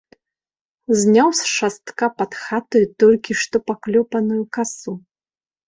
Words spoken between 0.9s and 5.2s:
Зняў з шастка пад хатаю толькі што паклёпаную касу.